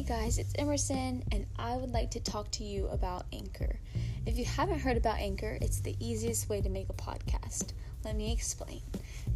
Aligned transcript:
Hey 0.00 0.06
guys, 0.06 0.38
it's 0.38 0.54
Emerson, 0.56 1.22
and 1.30 1.44
I 1.58 1.76
would 1.76 1.90
like 1.90 2.10
to 2.12 2.20
talk 2.20 2.50
to 2.52 2.64
you 2.64 2.86
about 2.86 3.26
Anchor. 3.34 3.78
If 4.24 4.38
you 4.38 4.46
haven't 4.46 4.78
heard 4.78 4.96
about 4.96 5.18
Anchor, 5.18 5.58
it's 5.60 5.80
the 5.80 5.94
easiest 6.00 6.48
way 6.48 6.62
to 6.62 6.70
make 6.70 6.88
a 6.88 6.94
podcast. 6.94 7.74
Let 8.02 8.16
me 8.16 8.32
explain. 8.32 8.80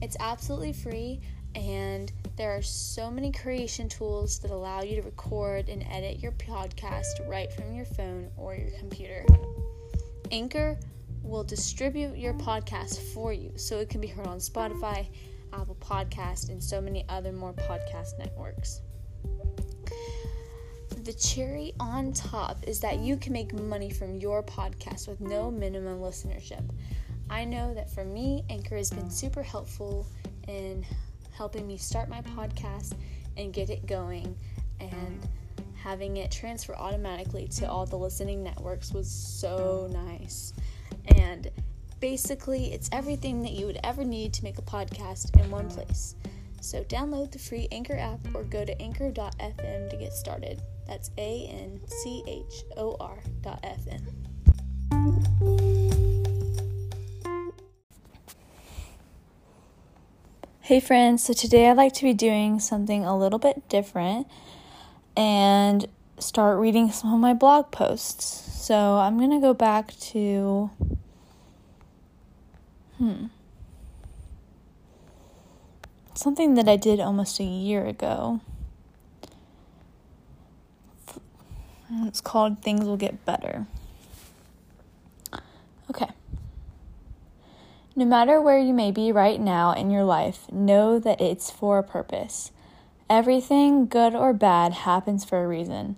It's 0.00 0.16
absolutely 0.20 0.72
free, 0.72 1.20
and 1.54 2.10
there 2.36 2.56
are 2.56 2.62
so 2.62 3.10
many 3.10 3.30
creation 3.30 3.90
tools 3.90 4.38
that 4.38 4.50
allow 4.50 4.80
you 4.80 4.96
to 4.96 5.02
record 5.02 5.68
and 5.68 5.84
edit 5.90 6.20
your 6.20 6.32
podcast 6.32 7.28
right 7.28 7.52
from 7.52 7.74
your 7.74 7.84
phone 7.84 8.30
or 8.38 8.54
your 8.54 8.70
computer. 8.78 9.26
Anchor 10.30 10.78
will 11.22 11.44
distribute 11.44 12.16
your 12.16 12.32
podcast 12.32 13.00
for 13.12 13.34
you 13.34 13.52
so 13.56 13.80
it 13.80 13.90
can 13.90 14.00
be 14.00 14.06
heard 14.06 14.26
on 14.26 14.38
Spotify, 14.38 15.08
Apple 15.52 15.76
Podcast, 15.78 16.48
and 16.48 16.64
so 16.64 16.80
many 16.80 17.04
other 17.10 17.32
more 17.32 17.52
podcast 17.52 18.18
networks 18.18 18.80
the 21.04 21.12
cherry 21.12 21.74
on 21.78 22.14
top 22.14 22.56
is 22.66 22.80
that 22.80 22.98
you 22.98 23.18
can 23.18 23.34
make 23.34 23.52
money 23.52 23.90
from 23.90 24.16
your 24.16 24.42
podcast 24.42 25.06
with 25.06 25.20
no 25.20 25.50
minimum 25.50 26.00
listenership. 26.00 26.64
I 27.28 27.44
know 27.44 27.74
that 27.74 27.90
for 27.90 28.06
me, 28.06 28.42
Anchor 28.48 28.76
has 28.76 28.90
been 28.90 29.10
super 29.10 29.42
helpful 29.42 30.06
in 30.48 30.84
helping 31.32 31.66
me 31.66 31.76
start 31.76 32.08
my 32.08 32.22
podcast 32.22 32.94
and 33.36 33.52
get 33.52 33.68
it 33.68 33.84
going 33.86 34.34
and 34.80 35.28
having 35.74 36.16
it 36.16 36.30
transfer 36.30 36.74
automatically 36.74 37.48
to 37.48 37.68
all 37.68 37.84
the 37.84 37.98
listening 37.98 38.42
networks 38.42 38.92
was 38.92 39.10
so 39.10 39.90
nice. 39.92 40.54
And 41.16 41.50
basically, 42.00 42.72
it's 42.72 42.88
everything 42.92 43.42
that 43.42 43.52
you 43.52 43.66
would 43.66 43.80
ever 43.84 44.04
need 44.04 44.32
to 44.34 44.42
make 44.42 44.56
a 44.56 44.62
podcast 44.62 45.38
in 45.38 45.50
one 45.50 45.68
place. 45.68 46.14
So 46.62 46.82
download 46.84 47.30
the 47.30 47.38
free 47.38 47.68
Anchor 47.72 47.98
app 47.98 48.20
or 48.34 48.44
go 48.44 48.64
to 48.64 48.80
anchor.fm 48.80 49.90
to 49.90 49.96
get 49.98 50.14
started. 50.14 50.62
That's 50.86 51.10
A 51.16 51.46
N 51.46 51.80
C 51.86 52.22
H 52.26 52.64
O 52.76 52.96
R 53.00 53.18
dot 53.42 53.60
F 53.62 53.80
M. 53.90 54.06
Hey 60.60 60.80
friends, 60.80 61.22
so 61.24 61.32
today 61.32 61.68
I'd 61.68 61.76
like 61.76 61.92
to 61.94 62.04
be 62.04 62.14
doing 62.14 62.58
something 62.58 63.04
a 63.04 63.16
little 63.16 63.38
bit 63.38 63.68
different 63.68 64.26
and 65.16 65.86
start 66.18 66.58
reading 66.58 66.90
some 66.90 67.12
of 67.12 67.20
my 67.20 67.34
blog 67.34 67.70
posts. 67.70 68.24
So 68.66 68.96
I'm 68.96 69.18
going 69.18 69.30
to 69.30 69.40
go 69.40 69.52
back 69.52 69.94
to. 70.12 70.70
Hmm. 72.98 73.26
Something 76.14 76.54
that 76.54 76.68
I 76.68 76.76
did 76.76 77.00
almost 77.00 77.40
a 77.40 77.44
year 77.44 77.84
ago. 77.84 78.40
It's 82.06 82.20
called 82.20 82.62
Things 82.62 82.84
Will 82.84 82.96
Get 82.96 83.24
Better. 83.24 83.66
Okay. 85.90 86.08
No 87.96 88.04
matter 88.04 88.40
where 88.40 88.58
you 88.58 88.74
may 88.74 88.90
be 88.90 89.12
right 89.12 89.40
now 89.40 89.72
in 89.72 89.90
your 89.90 90.04
life, 90.04 90.50
know 90.50 90.98
that 90.98 91.20
it's 91.20 91.50
for 91.50 91.78
a 91.78 91.82
purpose. 91.82 92.50
Everything, 93.08 93.86
good 93.86 94.14
or 94.14 94.32
bad, 94.32 94.72
happens 94.72 95.24
for 95.24 95.42
a 95.42 95.48
reason. 95.48 95.96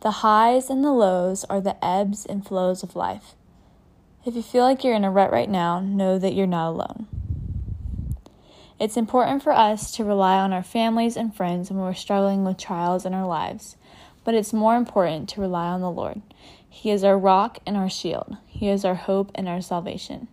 The 0.00 0.22
highs 0.22 0.70
and 0.70 0.82
the 0.82 0.92
lows 0.92 1.44
are 1.44 1.60
the 1.60 1.82
ebbs 1.84 2.24
and 2.24 2.46
flows 2.46 2.82
of 2.82 2.96
life. 2.96 3.34
If 4.24 4.34
you 4.34 4.42
feel 4.42 4.64
like 4.64 4.82
you're 4.82 4.94
in 4.94 5.04
a 5.04 5.10
rut 5.10 5.30
right 5.30 5.50
now, 5.50 5.80
know 5.80 6.18
that 6.18 6.34
you're 6.34 6.46
not 6.46 6.70
alone. 6.70 7.06
It's 8.78 8.96
important 8.96 9.42
for 9.42 9.52
us 9.52 9.92
to 9.96 10.04
rely 10.04 10.38
on 10.38 10.54
our 10.54 10.62
families 10.62 11.16
and 11.16 11.34
friends 11.34 11.70
when 11.70 11.80
we're 11.80 11.92
struggling 11.92 12.44
with 12.44 12.56
trials 12.56 13.04
in 13.04 13.12
our 13.12 13.26
lives 13.26 13.76
but 14.24 14.34
it's 14.34 14.52
more 14.52 14.76
important 14.76 15.28
to 15.30 15.40
rely 15.40 15.66
on 15.66 15.80
the 15.80 15.90
Lord. 15.90 16.22
He 16.68 16.90
is 16.90 17.02
our 17.02 17.18
rock 17.18 17.58
and 17.66 17.76
our 17.76 17.90
shield. 17.90 18.36
He 18.46 18.68
is 18.68 18.84
our 18.84 18.94
hope 18.94 19.30
and 19.34 19.48
our 19.48 19.60
salvation. 19.60 20.28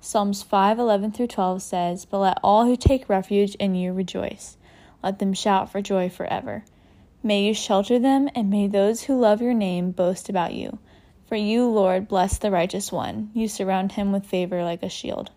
Psalms 0.00 0.42
5:11 0.42 1.12
through 1.12 1.26
12 1.26 1.62
says, 1.62 2.04
"But 2.06 2.18
let 2.20 2.38
all 2.42 2.64
who 2.64 2.76
take 2.76 3.08
refuge 3.08 3.54
in 3.56 3.74
you 3.74 3.92
rejoice. 3.92 4.56
Let 5.02 5.18
them 5.18 5.34
shout 5.34 5.70
for 5.70 5.82
joy 5.82 6.08
forever. 6.08 6.64
May 7.22 7.44
you 7.44 7.54
shelter 7.54 7.98
them, 7.98 8.30
and 8.34 8.48
may 8.48 8.66
those 8.66 9.02
who 9.02 9.20
love 9.20 9.42
your 9.42 9.54
name 9.54 9.90
boast 9.90 10.28
about 10.28 10.54
you. 10.54 10.78
For 11.26 11.36
you, 11.36 11.68
Lord, 11.68 12.08
bless 12.08 12.38
the 12.38 12.50
righteous 12.50 12.90
one. 12.90 13.30
You 13.34 13.46
surround 13.46 13.92
him 13.92 14.10
with 14.10 14.24
favor 14.24 14.64
like 14.64 14.82
a 14.82 14.88
shield." 14.88 15.30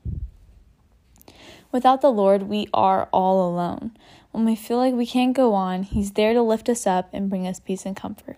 Without 1.72 2.02
the 2.02 2.12
Lord, 2.12 2.44
we 2.44 2.68
are 2.74 3.10
all 3.12 3.50
alone. 3.50 3.92
When 4.34 4.46
we 4.46 4.56
feel 4.56 4.80
like 4.80 4.96
we 4.96 5.06
can't 5.06 5.36
go 5.36 5.54
on, 5.54 5.84
He's 5.84 6.14
there 6.14 6.34
to 6.34 6.42
lift 6.42 6.68
us 6.68 6.88
up 6.88 7.08
and 7.14 7.30
bring 7.30 7.46
us 7.46 7.60
peace 7.60 7.86
and 7.86 7.96
comfort. 7.96 8.38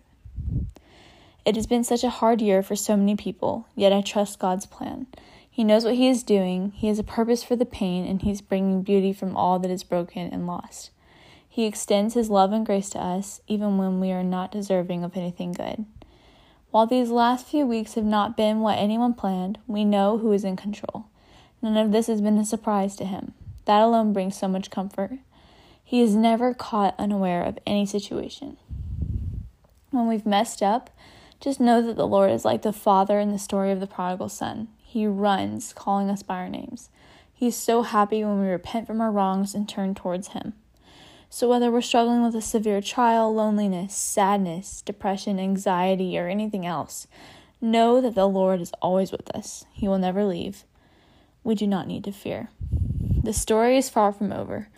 It 1.46 1.56
has 1.56 1.68
been 1.68 1.86
such 1.86 2.04
a 2.04 2.10
hard 2.10 2.42
year 2.42 2.62
for 2.62 2.76
so 2.76 2.98
many 2.98 3.16
people, 3.16 3.68
yet 3.78 3.94
I 3.94 4.02
trust 4.02 4.38
God's 4.38 4.66
plan. 4.66 5.08
He 5.50 5.64
knows 5.64 5.86
what 5.86 5.96
He 5.96 6.10
is 6.10 6.22
doing, 6.22 6.74
He 6.76 6.90
has 6.90 7.00
a 7.00 7.04
purpose 7.04 7.46
for 7.46 7.56
the 7.56 7.66
pain, 7.66 8.06
and 8.06 8.22
He's 8.22 8.42
bringing 8.42 8.82
beauty 8.82 9.14
from 9.14 9.38
all 9.38 9.58
that 9.60 9.72
is 9.72 9.86
broken 9.86 10.28
and 10.34 10.46
lost. 10.46 10.90
He 11.48 11.66
extends 11.66 12.14
His 12.14 12.30
love 12.30 12.52
and 12.52 12.66
grace 12.66 12.90
to 12.90 13.00
us, 13.00 13.40
even 13.48 13.78
when 13.78 14.02
we 14.02 14.12
are 14.12 14.22
not 14.22 14.52
deserving 14.52 15.06
of 15.06 15.16
anything 15.16 15.54
good. 15.54 15.86
While 16.72 16.88
these 16.88 17.10
last 17.10 17.48
few 17.48 17.66
weeks 17.66 17.94
have 17.94 18.04
not 18.04 18.36
been 18.36 18.60
what 18.60 18.78
anyone 18.78 19.14
planned, 19.14 19.60
we 19.66 19.86
know 19.86 20.18
who 20.18 20.34
is 20.34 20.44
in 20.44 20.58
control. 20.58 21.06
None 21.62 21.78
of 21.78 21.94
this 21.94 22.08
has 22.08 22.20
been 22.20 22.38
a 22.38 22.44
surprise 22.44 22.98
to 22.98 23.06
Him. 23.06 23.34
That 23.64 23.82
alone 23.82 24.12
brings 24.12 24.36
so 24.36 24.50
much 24.50 24.70
comfort. 24.70 25.20
He 25.88 26.02
is 26.02 26.16
never 26.16 26.56
caught 26.56 26.96
unaware 26.98 27.44
of 27.44 27.60
any 27.68 27.86
situation. 27.86 28.58
When 29.92 30.08
we've 30.08 30.26
messed 30.26 30.64
up, 30.64 30.90
just 31.40 31.60
know 31.60 31.80
that 31.84 31.96
the 31.96 32.08
Lord 32.08 32.32
is 32.32 32.44
like 32.44 32.64
the 32.64 32.74
father 32.74 33.20
in 33.20 33.32
the 33.32 33.38
story 33.38 33.72
of 33.72 33.80
the 33.80 33.86
prodigal 33.86 34.30
son. 34.30 34.68
He 34.84 35.06
runs, 35.06 35.74
calling 35.74 36.10
us 36.10 36.24
by 36.24 36.38
our 36.38 36.50
names. 36.50 36.90
He's 37.32 37.56
so 37.56 37.84
happy 37.84 38.24
when 38.24 38.42
we 38.42 38.48
repent 38.48 38.88
from 38.88 39.00
our 39.00 39.12
wrongs 39.12 39.54
and 39.54 39.70
turn 39.70 39.94
towards 39.94 40.30
Him. 40.30 40.54
So, 41.30 41.48
whether 41.48 41.72
we're 41.72 41.82
struggling 41.82 42.24
with 42.24 42.36
a 42.36 42.42
severe 42.42 42.82
trial, 42.82 43.32
loneliness, 43.32 43.94
sadness, 43.94 44.82
depression, 44.82 45.40
anxiety, 45.40 46.18
or 46.18 46.28
anything 46.28 46.66
else, 46.66 47.08
know 47.62 48.02
that 48.02 48.16
the 48.16 48.28
Lord 48.28 48.60
is 48.60 48.72
always 48.82 49.12
with 49.12 49.30
us. 49.36 49.66
He 49.72 49.88
will 49.88 50.00
never 50.00 50.26
leave. 50.26 50.64
We 51.44 51.54
do 51.54 51.68
not 51.68 51.88
need 51.88 52.06
to 52.06 52.12
fear. 52.12 52.50
The 53.22 53.34
story 53.34 53.78
is 53.78 53.90
far 53.90 54.12
from 54.12 54.32
over. 54.32 54.70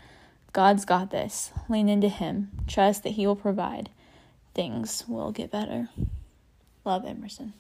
God's 0.58 0.86
got 0.86 1.12
this. 1.12 1.52
Lean 1.70 1.88
into 1.88 2.10
Him. 2.10 2.50
Trust 2.66 3.04
that 3.04 3.12
He 3.12 3.28
will 3.28 3.36
provide. 3.36 3.92
Things 4.56 5.04
will 5.08 5.32
get 5.32 5.52
better. 5.52 5.90
Love 6.84 7.06
Emerson. 7.06 7.54